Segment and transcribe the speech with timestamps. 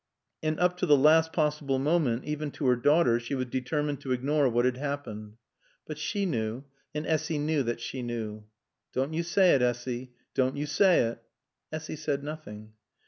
[0.41, 4.13] And up to the last possible moment, even to her daughter, she was determined to
[4.13, 5.33] ignore what had happened.
[5.85, 8.45] But she knew and Essy knew that she knew.
[8.93, 10.11] "Doan yo saay it, Assy.
[10.33, 11.23] Doan yo saay it."
[11.71, 12.73] Essy said nothing.